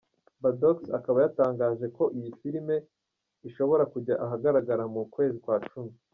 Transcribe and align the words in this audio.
Badox 0.43 0.77
akaba 0.97 1.17
yatangaje 1.25 1.85
ko 1.97 2.03
iyi 2.17 2.29
filimi 2.39 2.75
ishobora 3.47 3.83
kujya 3.93 4.15
ahagaragara 4.25 4.83
mu 4.93 5.01
kwezi 5.13 5.37
kwa 5.45 5.57
cumi. 5.71 5.93